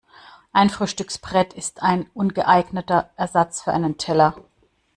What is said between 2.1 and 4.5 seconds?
ungeeigneter Ersatz für einen Teller.